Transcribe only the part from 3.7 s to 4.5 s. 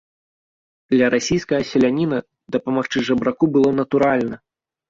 натуральна.